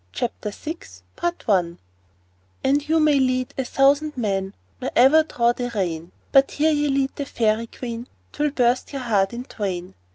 CHAPTER 0.13 0.49
VI 0.49 0.77
"And 2.63 2.89
you 2.89 2.99
may 2.99 3.19
lead 3.19 3.53
a 3.55 3.63
thousand 3.63 4.17
men, 4.17 4.55
Nor 4.81 4.89
ever 4.95 5.21
draw 5.21 5.53
the 5.53 5.69
rein, 5.75 6.11
But 6.31 6.59
ere 6.59 6.71
ye 6.73 6.87
lead 6.87 7.11
the 7.17 7.25
Faery 7.27 7.67
Queen 7.67 8.07
'Twill 8.31 8.49
burst 8.49 8.93
your 8.93 9.03
heart 9.03 9.31
in 9.31 9.43
twain." 9.45 9.93